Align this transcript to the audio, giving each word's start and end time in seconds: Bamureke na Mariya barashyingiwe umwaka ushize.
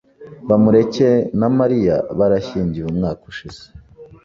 Bamureke 0.47 1.09
na 1.39 1.47
Mariya 1.57 1.95
barashyingiwe 2.17 2.87
umwaka 2.89 3.21
ushize. 3.31 3.61